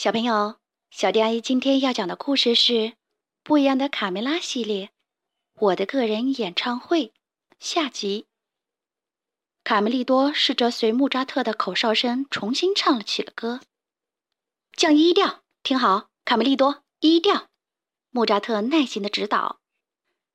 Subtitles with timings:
[0.00, 0.56] 小朋友，
[0.90, 2.72] 小迪阿姨今天要讲的故事是
[3.42, 4.88] 《不一样的卡梅拉》系列，
[5.58, 7.12] 我的个人演唱会
[7.58, 8.24] 下集。
[9.62, 13.60] 卡梅利多试着随穆扎特的口哨声重新唱了起了歌，
[14.72, 17.48] 降一调，听好，卡梅利多，一调。
[18.08, 19.60] 穆扎特耐心的指导，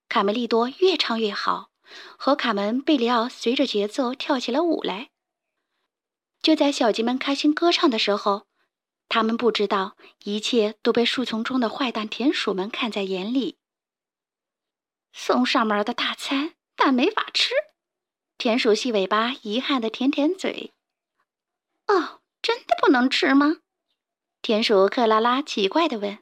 [0.08, 1.72] 卡梅利多越唱越好，
[2.20, 5.10] 和卡门、贝里奥随着节奏跳起了舞来。
[6.44, 8.46] 就在小鸡们开心歌唱的时候。
[9.16, 9.96] 他们不知道，
[10.26, 13.58] 一切都被树丛中的坏蛋田鼠们看在眼里。
[15.14, 17.54] 送上门的大餐，但没法吃。
[18.38, 20.74] 田鼠细尾巴遗憾的舔舔嘴。
[21.88, 23.60] 哦，真的不能吃吗？
[24.42, 26.20] 田鼠克拉拉奇怪的问。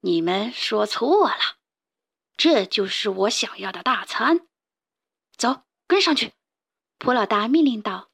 [0.00, 1.56] 你们说错了，
[2.36, 4.46] 这就是我想要的大餐。
[5.38, 6.34] 走，跟上去。
[6.98, 8.10] 普老大命令道。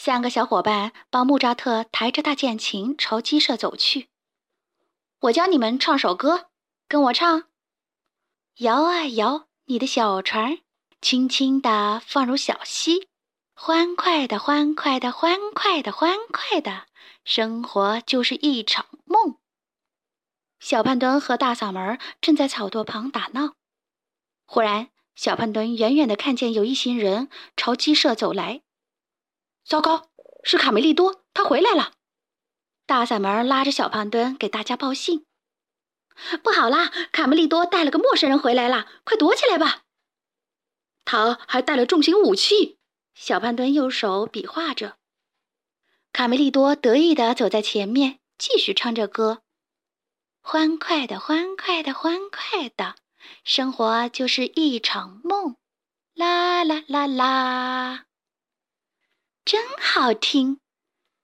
[0.00, 4.10] 三个小伙伴帮穆扎特抬着大键琴朝鸡舍走去。
[5.22, 6.50] 我教你们唱首歌，
[6.86, 7.48] 跟我唱：
[8.58, 10.60] 摇啊摇，你的小船，
[11.00, 13.08] 轻轻地放入小溪，
[13.54, 16.86] 欢快的，欢快的，欢快的，欢快的，
[17.24, 19.38] 生活就是一场梦。
[20.60, 23.54] 小胖墩和大嗓门正在草垛旁打闹。
[24.46, 28.62] 忽然，小胖墩远远地看见有一行人朝鸡舍走来。
[29.68, 30.08] 糟糕，
[30.44, 31.92] 是卡梅利多，他回来了！
[32.86, 35.26] 大嗓门拉着小胖墩给大家报信
[36.42, 39.82] ：“不好啦，卡梅利多带了个陌生人回来了，快躲起来吧！”
[41.04, 42.78] 他还带了重型武器。
[43.14, 44.96] 小胖墩右手比划着。
[46.14, 49.42] 卡梅利多得意地走在前面，继续唱着歌
[50.40, 52.94] ：“欢快的，欢快的，欢快的，
[53.44, 55.56] 生活就是一场梦，
[56.14, 58.04] 啦啦啦啦。”
[59.48, 60.58] 真好听！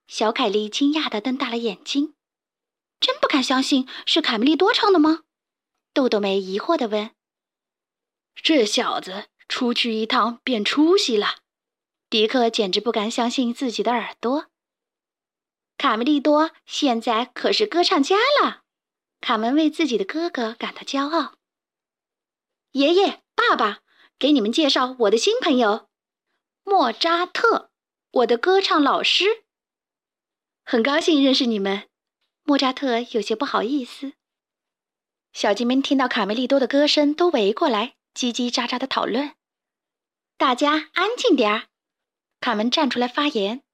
[0.06, 2.14] 小凯莉惊讶的瞪大了眼睛，
[2.98, 5.24] 真不敢相信是卡梅利多唱的吗？
[5.92, 7.10] 豆豆妹疑惑的问。
[8.34, 11.40] 这小子出去一趟变出息了，
[12.08, 14.46] 迪克简直不敢相信自己的耳朵。
[15.76, 18.62] 卡梅利多现在可是歌唱家了，
[19.20, 21.34] 卡门为自己的哥哥感到骄傲。
[22.70, 23.82] 爷爷、爸爸，
[24.18, 25.90] 给你们介绍我的新朋友，
[26.62, 27.70] 莫扎特。
[28.14, 29.44] 我的歌唱老师，
[30.62, 31.88] 很高兴认识你们。
[32.44, 34.12] 莫扎特有些不好意思。
[35.32, 39.34] 小鸡们听到卡梅利多的歌声，都围过来，叽叽喳喳的讨论。
[40.36, 41.66] 大家安静点儿。
[42.40, 43.64] 卡门站出来发言：“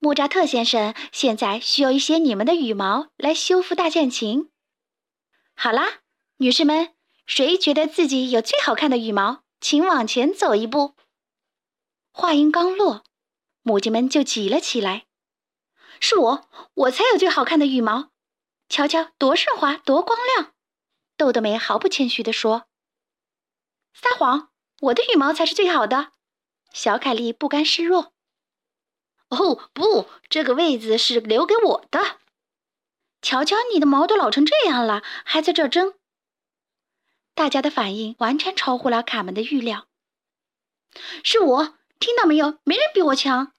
[0.00, 4.50] 莫扎特先生，现在需要一些你们的羽毛来修复大键琴。
[5.54, 6.00] 好啦，
[6.38, 6.94] 女士们，
[7.26, 10.94] 谁觉得自己有最好看的羽毛，请往前走一步。”
[12.10, 13.04] 话音刚落。
[13.68, 15.04] 母鸡们就挤了起来。
[16.00, 18.12] 是我，我才有最好看的羽毛，
[18.70, 20.54] 瞧瞧，多顺滑，多光亮！
[21.18, 22.64] 豆豆梅毫不谦虚地说
[23.92, 24.48] ：“撒谎，
[24.80, 26.12] 我的羽毛才是最好的。”
[26.72, 28.14] 小凯莉不甘示弱
[29.28, 32.20] ：“哦，不，这个位子是留给我的。
[33.20, 35.92] 瞧瞧，你的毛都老成这样了，还在这争。”
[37.36, 39.88] 大家的反应完全超乎了卡门的预料。
[41.22, 42.58] 是我，听到没有？
[42.64, 43.52] 没人比我强。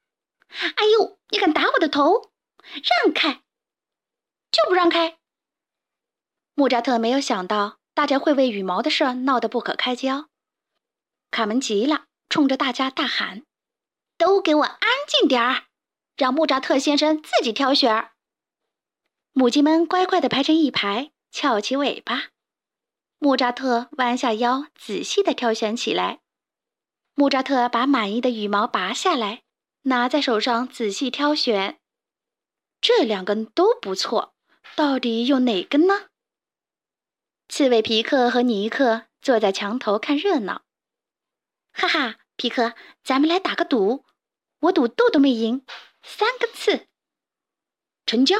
[0.49, 1.19] 哎呦！
[1.29, 2.31] 你敢打我的头？
[3.03, 3.41] 让开！
[4.51, 5.17] 就不让开！
[6.55, 10.29] 莫扎特没有想到大家会为羽毛的事闹得不可开交。
[11.31, 13.43] 卡门急了，冲着大家大喊
[14.17, 15.65] ：“都给我安静点儿，
[16.17, 18.11] 让莫扎特先生自己挑选。”
[19.33, 22.29] 母鸡们乖乖地排成一排，翘起尾巴。
[23.19, 26.21] 莫扎特弯下腰，仔细地挑选起来。
[27.13, 29.43] 莫扎特把满意的羽毛拔下来。
[29.83, 31.79] 拿在手上仔细挑选，
[32.81, 34.35] 这两根都不错，
[34.75, 36.09] 到底用哪根呢？
[37.47, 40.63] 刺猬皮克和尼克坐在墙头看热闹。
[41.71, 44.05] 哈哈，皮克，咱们来打个赌，
[44.59, 45.65] 我赌豆豆没赢，
[46.03, 46.87] 三根刺。
[48.05, 48.35] 成交。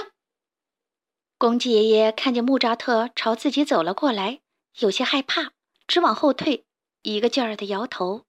[1.37, 4.41] 公鸡爷爷看见穆扎特朝自己走了过来，
[4.79, 5.53] 有些害怕，
[5.87, 6.65] 直往后退，
[7.01, 8.25] 一个劲儿的摇头。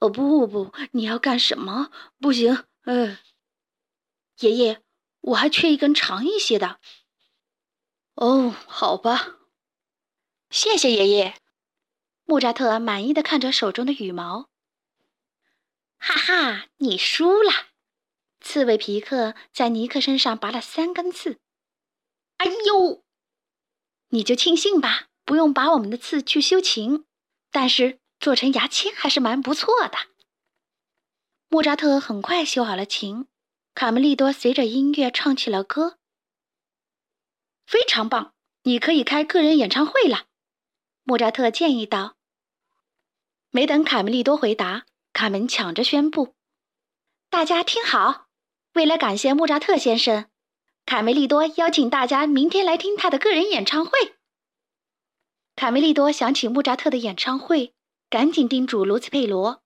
[0.00, 1.90] 哦不不，你要干什么？
[2.20, 3.18] 不行，嗯，
[4.38, 4.82] 爷爷，
[5.20, 6.78] 我还缺一根长一些的。
[8.14, 9.38] 哦，好吧，
[10.50, 11.34] 谢谢爷爷。
[12.24, 14.48] 穆扎特满意的看着手中的羽毛。
[15.98, 17.50] 哈哈，你输了。
[18.40, 21.40] 刺猬皮克在尼克身上拔了三根刺。
[22.36, 23.02] 哎呦，
[24.08, 27.04] 你就庆幸吧，不用拔我们的刺去修琴。
[27.50, 27.98] 但是。
[28.24, 29.98] 做成牙签还是蛮不错的。
[31.48, 33.26] 莫扎特很快修好了琴，
[33.74, 35.98] 卡梅利多随着音乐唱起了歌，
[37.66, 38.32] 非常棒！
[38.62, 40.24] 你可以开个人演唱会了。”
[41.04, 42.16] 莫扎特建议道。
[43.50, 46.34] 没等卡梅利多回答，卡门抢着宣布
[47.28, 48.28] ：“大家听好，
[48.72, 50.30] 为了感谢莫扎特先生，
[50.86, 54.14] 卡梅利多邀请大家明天来听他的个人演唱会。”
[55.54, 57.74] 卡梅利多想起莫扎特的演唱会，
[58.14, 59.60] 赶紧叮嘱卢茨佩罗：“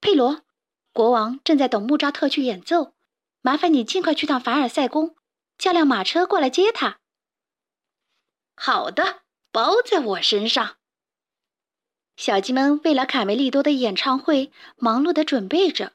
[0.00, 0.42] 佩罗，
[0.92, 2.94] 国王正在等莫扎特去演奏，
[3.40, 5.16] 麻烦你尽快去趟凡尔赛宫，
[5.58, 7.00] 叫辆马车过来接他。
[8.54, 10.76] ”“好的，包在我身上。”
[12.16, 15.94] 小鸡们为了卡梅利多的演唱会忙碌地准备着，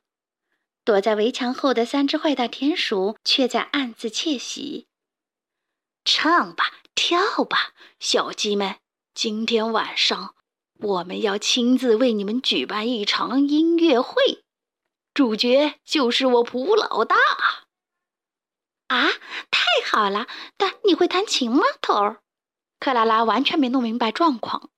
[0.83, 4.89] 躲在围墙后的三只坏蛋田鼠却在暗自窃喜
[6.03, 8.79] ：“唱吧，跳吧，小鸡们！”
[9.15, 10.35] 今天晚上，
[10.81, 14.45] 我们要亲自为你们举办一场音乐会，
[15.13, 17.17] 主角就是我普老大。
[18.87, 19.09] 啊，
[19.51, 20.25] 太好了！
[20.55, 22.21] 但你会弹琴吗，头儿？
[22.79, 24.69] 克拉拉完全没弄明白状况。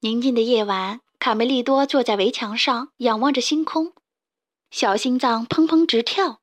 [0.00, 3.94] 宁静的夜晚，卡梅利多坐在围墙上，仰望着星空，
[4.70, 6.42] 小心脏砰砰直跳。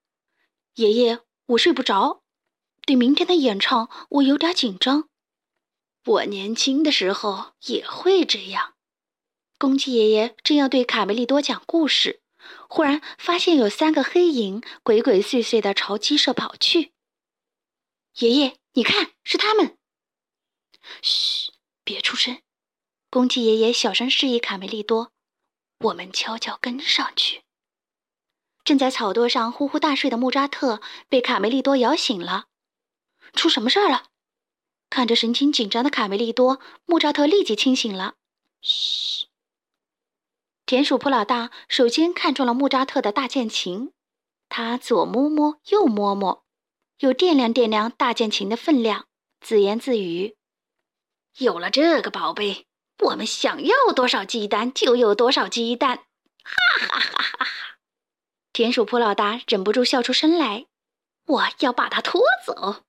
[0.73, 2.23] 爷爷，我睡不着，
[2.87, 5.10] 对明天的演唱，我有点紧张。
[6.05, 8.73] 我年轻的时候也会这样。
[9.59, 12.21] 公鸡爷爷正要对卡梅利多讲故事，
[12.67, 16.93] 忽然发现有三个黑影鬼鬼祟祟地朝鸡舍跑去。
[18.15, 19.77] 爷爷，你看，是他们！
[21.01, 21.51] 嘘，
[21.83, 22.41] 别出声。
[23.11, 25.11] 公鸡爷爷小声示意卡梅利多
[25.79, 27.43] ：“我们悄悄跟上去。”
[28.65, 32.45] 正在草垛上呼呼大睡的穆扎特被卡梅利多摇醒了。
[33.33, 34.10] 出什么事儿了？
[34.91, 38.15] 看着神情紧张的卡梅利多，穆扎特立即清醒了。
[38.61, 39.27] 嘘！
[40.65, 43.93] 田鼠普老大首先看中了穆扎特的大键琴，
[44.49, 46.43] 他左摸摸，右摸摸，
[46.99, 49.07] 又掂量掂量大键琴的分量，
[49.39, 50.35] 自言自语
[51.39, 52.67] ：“有了这个宝贝，
[52.99, 56.03] 我们想要多少鸡蛋就有多少鸡蛋！”
[56.43, 57.47] 哈哈哈哈哈！
[58.51, 60.65] 田鼠普老大忍不住笑出声来
[61.27, 62.83] ：“我要把它拖走。”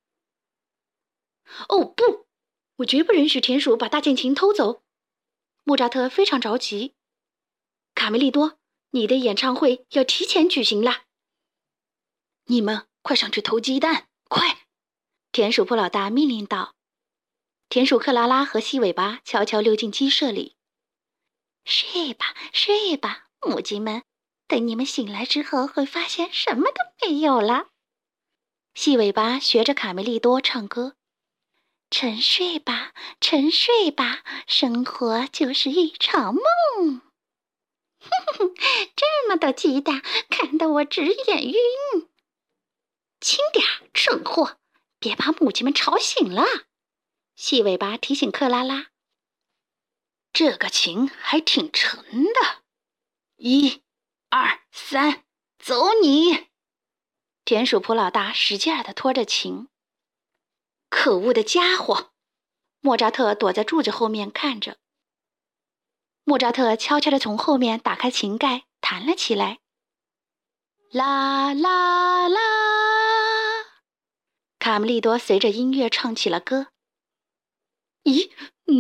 [1.69, 2.27] 哦不！
[2.77, 4.83] 我绝不允许田鼠把大键琴偷走。
[5.65, 6.95] 莫扎特非常着急。
[7.95, 8.59] 卡梅利多，
[8.91, 11.05] 你的演唱会要提前举行啦！
[12.47, 14.67] 你们快上去偷鸡蛋，快！
[15.31, 16.75] 田鼠铺老大命令道。
[17.69, 20.57] 田鼠克拉拉和细尾巴悄悄溜进鸡舍里。
[21.65, 24.03] 睡吧，睡吧，母鸡们。
[24.49, 27.69] 等你们醒来之后，会发现什么都没有了。
[28.75, 30.97] 细尾巴学着卡梅利多唱歌。
[31.93, 37.03] 沉睡吧，沉睡吧，生活就是一场梦。
[38.01, 38.55] 哼哼，
[38.97, 40.01] 这么多鸡蛋，
[40.31, 41.55] 看得我直眼晕。
[43.21, 44.59] 轻点儿，蠢货，
[44.99, 46.47] 别把母鸡们吵醒了。
[47.37, 48.87] 细尾巴提醒克拉拉
[50.33, 52.63] ：“这个琴还挺沉的。”
[53.37, 53.83] 一、
[54.31, 55.25] 二、三，
[55.59, 56.47] 走你！
[57.45, 59.69] 田鼠普老大使劲儿的拖着琴。
[61.03, 62.13] 可恶的家伙！
[62.79, 64.77] 莫扎特躲在柱子后面看着。
[66.23, 69.59] 莫扎特悄悄地从后面打开琴盖，弹了起来。
[70.93, 72.39] 啦啦啦！
[74.61, 76.69] 卡梅利多随着音乐唱起了歌。
[78.05, 78.31] 咦，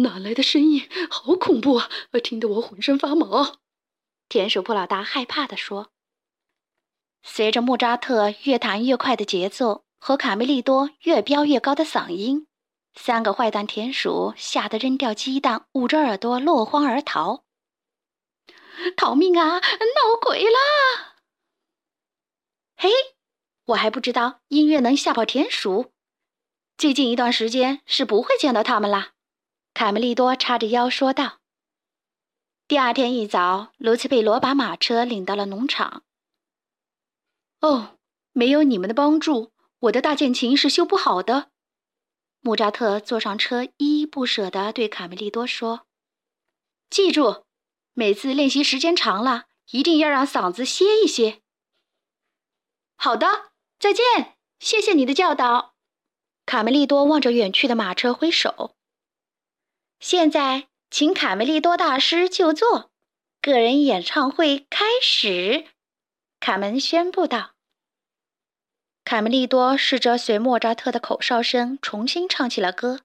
[0.01, 0.89] 哪来的声音？
[1.11, 1.91] 好恐怖啊！
[2.23, 3.59] 听得我浑身发毛。
[4.29, 5.91] 田鼠铺老大害怕地说。
[7.25, 9.85] 随着莫扎特越弹越快的节奏。
[10.05, 12.49] 和卡梅利多越飙越高的嗓音，
[12.93, 17.45] 三个坏蛋田鼠吓得扔掉鸡蛋，捂着耳朵落荒而逃。
[18.97, 19.61] 逃命啊！
[19.61, 21.15] 闹鬼了！
[22.75, 22.91] 嘿，
[23.67, 25.93] 我还不知道音乐能吓跑田鼠。
[26.77, 29.13] 最近一段时间是不会见到他们啦。
[29.73, 31.39] 卡梅利多叉着腰说道。
[32.67, 36.03] 第二天一早，卢茨贝罗把马车领到了农场。
[37.61, 37.97] 哦，
[38.33, 39.52] 没有你们的帮助。
[39.83, 41.51] 我的大键琴是修不好的。
[42.41, 45.87] 穆扎特坐上车，依依不舍地对卡梅利多说
[46.89, 47.45] ：“记住，
[47.93, 51.43] 每次练习时间长了，一定要让嗓子歇一歇。”
[52.95, 55.75] 好的，再见，谢谢你的教导。
[56.47, 58.77] 卡梅利多望着远去的马车挥手。
[59.99, 62.93] 现在，请卡梅利多大师就座，
[63.41, 65.67] 个人演唱会开始。
[66.39, 67.52] 卡门宣布道。
[69.05, 73.01] 卡梅利多试着随莫扎特的口哨声重新唱起了歌。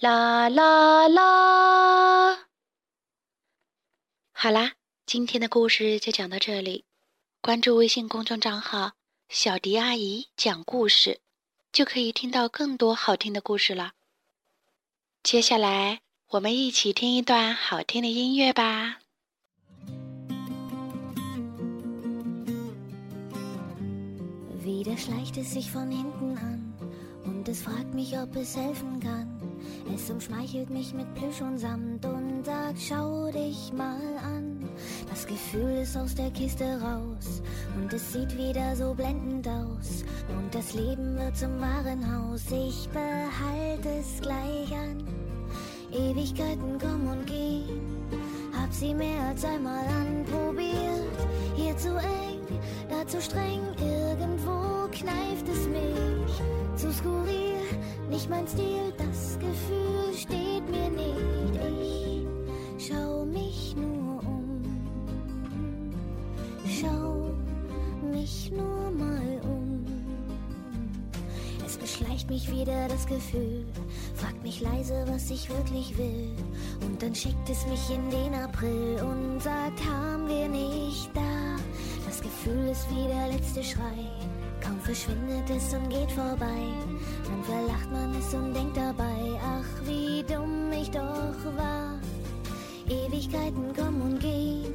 [0.00, 2.46] 啦啦啦！
[4.32, 4.72] 好啦，
[5.04, 6.84] 今天的故事就讲到这里。
[7.42, 8.92] 关注微信公众账号
[9.28, 11.20] “小迪阿姨讲故事”，
[11.70, 13.92] 就可以听到更多好听的故事了。
[15.22, 18.99] 接下来，我们一起听一段好听的音乐吧。
[24.62, 26.74] Wieder schleicht es sich von hinten an
[27.24, 29.40] und es fragt mich, ob es helfen kann.
[29.94, 34.68] Es umschmeichelt mich mit Plüsch und Samt und sagt, schau dich mal an.
[35.08, 37.42] Das Gefühl ist aus der Kiste raus
[37.76, 40.04] und es sieht wieder so blendend aus.
[40.28, 45.04] Und das Leben wird zum Warenhaus, ich behalte es gleich an.
[45.92, 47.80] Ewigkeiten kommen und gehen,
[48.56, 50.70] hab sie mehr als einmal anprobiert.
[51.56, 53.89] Hier zu eng, da zu streng, irgendwo
[58.10, 61.60] nicht mein Stil, das Gefühl steht mir nicht.
[62.76, 64.62] Ich schau mich nur um.
[66.66, 67.30] Schau
[68.10, 69.84] mich nur mal um.
[71.64, 73.64] Es beschleicht mich wieder das Gefühl,
[74.16, 76.34] fragt mich leise, was ich wirklich will.
[76.80, 81.56] Und dann schickt es mich in den April und sagt, haben wir nicht da.
[82.06, 84.39] Das Gefühl ist wie der letzte Schrei.
[84.60, 86.62] Kaum verschwindet es und geht vorbei.
[87.24, 91.98] Dann verlacht man es und denkt dabei, ach wie dumm ich doch war.
[92.88, 94.74] Ewigkeiten kommen und gehen,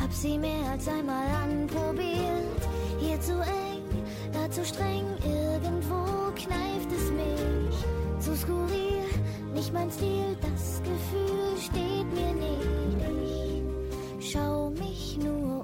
[0.00, 2.60] hab sie mehr als einmal anprobiert.
[2.98, 7.84] Hier zu eng, da zu streng, irgendwo kneift es mich.
[8.18, 9.06] Zu skurril,
[9.54, 12.58] nicht mein Stil, das Gefühl steht mir nicht.
[14.18, 15.57] Ich schau mich nur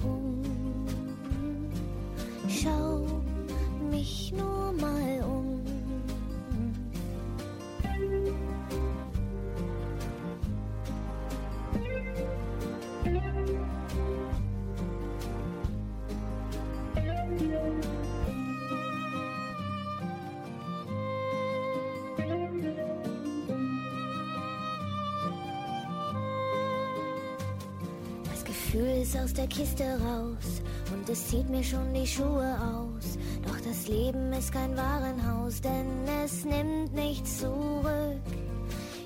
[29.05, 33.19] Ist aus der Kiste raus und es zieht mir schon die Schuhe aus.
[33.47, 38.25] Doch das Leben ist kein Warenhaus, denn es nimmt nichts zurück.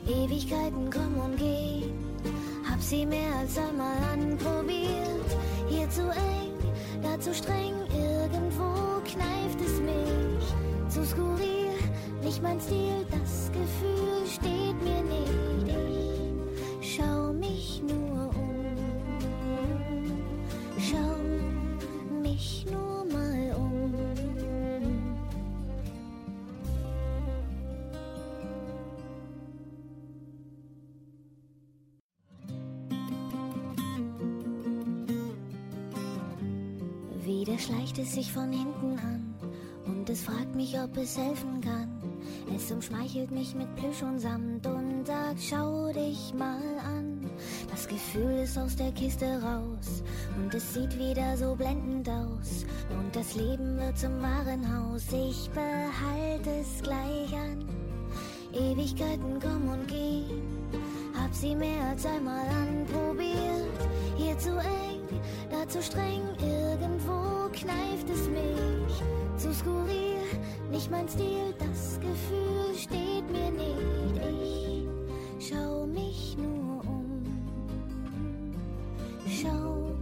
[0.06, 1.98] Ewigkeiten kommen und gehen,
[2.70, 5.36] hab sie mehr als einmal anprobiert.
[5.68, 10.94] Hier zu eng, da zu streng, irgendwo kneift es mich.
[10.94, 11.74] Zu skurril,
[12.22, 15.47] nicht mein Stil, das Gefühl steht mir nicht.
[37.68, 39.34] Schleicht es sich von hinten an
[39.84, 41.90] und es fragt mich, ob es helfen kann.
[42.54, 47.30] Es umschmeichelt mich mit Plüsch und Samt und sagt, schau dich mal an.
[47.70, 50.02] Das Gefühl ist aus der Kiste raus
[50.38, 52.64] und es sieht wieder so blendend aus.
[52.98, 57.66] Und das Leben wird zum Warenhaus, ich behalte es gleich an.
[58.54, 60.42] Ewigkeiten kommen und gehen,
[61.22, 63.78] hab sie mehr als einmal anprobiert.
[64.16, 65.20] Hier zu eng,
[65.50, 69.02] da zu streng, irgendwo kneift es mich.
[69.36, 70.22] Zu skurril,
[70.70, 74.88] nicht mein Stil, das Gefühl steht mir nicht.
[75.38, 77.22] Ich schau mich nur um.
[79.26, 79.94] Schau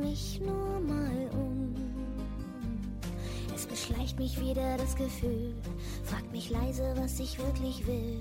[0.00, 1.74] mich nur mal um.
[3.54, 5.54] Es beschleicht mich wieder das Gefühl,
[6.04, 8.20] fragt mich leise, was ich wirklich will.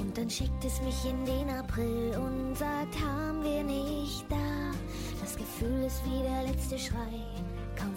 [0.00, 4.72] Und dann schickt es mich in den April und sagt, haben wir nicht da.
[5.20, 7.31] Das Gefühl ist wie der letzte Schrei.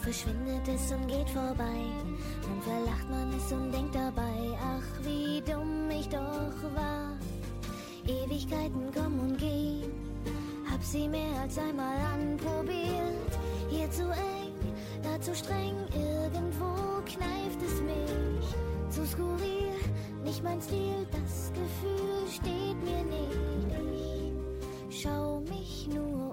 [0.05, 1.81] Verschwindet es und geht vorbei.
[2.43, 7.17] Dann verlacht man es und denkt dabei, ach wie dumm ich doch war.
[8.05, 9.91] Ewigkeiten kommen und gehen,
[10.71, 13.31] hab sie mehr als einmal anprobiert.
[13.71, 14.53] Hier zu eng,
[15.01, 18.47] da zu streng, irgendwo kneift es mich.
[18.91, 19.73] Zu skurril,
[20.23, 23.25] nicht mein Stil, das Gefühl steht mir nicht.
[24.87, 26.24] Ich schau mich nur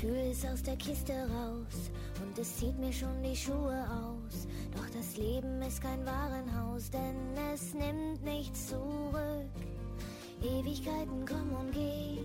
[0.00, 1.90] Gefühl ist aus der Kiste raus
[2.22, 4.46] und es zieht mir schon die Schuhe aus.
[4.74, 7.16] Doch das Leben ist kein Warenhaus, denn
[7.52, 9.50] es nimmt nichts zurück.
[10.42, 12.24] Ewigkeiten kommen und gehen,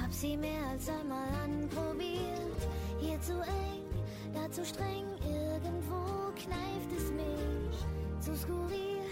[0.00, 2.60] hab sie mehr als einmal anprobiert.
[2.98, 3.84] Hier zu eng,
[4.32, 8.24] da zu streng, irgendwo kneift es mich.
[8.24, 9.04] Zu skurril,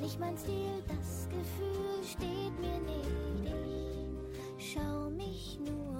[0.00, 3.52] nicht mein Stil, das Gefühl steht mir nicht.
[4.58, 5.91] Ich schau mich nur